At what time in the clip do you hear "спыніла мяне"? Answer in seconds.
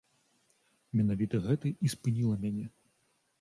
1.95-2.65